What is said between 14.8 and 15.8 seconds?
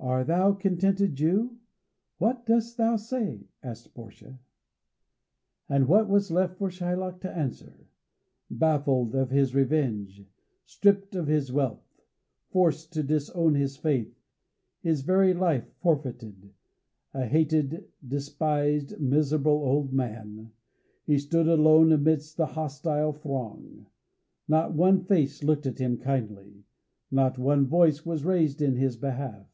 his very life